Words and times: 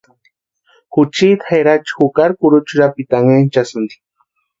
Juchiti 0.93 1.45
Jerachi 1.49 1.93
jukari 1.99 2.33
kurucha 2.39 2.73
urapiti 2.77 3.13
anhinchasïnti. 3.19 3.95